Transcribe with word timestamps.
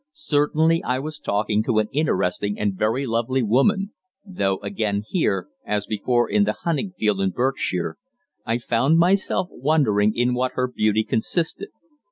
Certainly 0.13 0.83
I 0.83 0.97
was 0.97 1.19
talking 1.19 1.61
to 1.61 1.77
an 1.77 1.87
interesting 1.91 2.57
and 2.57 2.73
very 2.73 3.05
lovely 3.05 3.43
woman 3.43 3.91
though 4.25 4.57
again 4.61 5.03
here, 5.07 5.49
as 5.63 5.85
before 5.85 6.27
in 6.27 6.43
the 6.43 6.53
hunting 6.63 6.93
field 6.97 7.21
in 7.21 7.29
Berkshire, 7.29 7.97
I 8.43 8.57
found 8.57 8.97
myself 8.97 9.49
wondering 9.51 10.15
in 10.15 10.33
what 10.33 10.53
her 10.53 10.67
beauty 10.67 11.03
consisted. 11.03 11.69